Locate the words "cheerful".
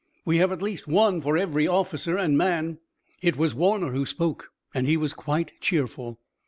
5.61-6.19